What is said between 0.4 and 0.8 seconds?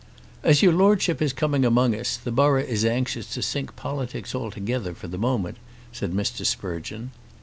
"As your